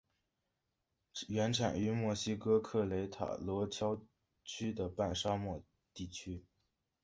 [1.27, 4.01] 原产于墨西哥克雷塔罗郊
[4.43, 6.43] 区的半沙漠地区。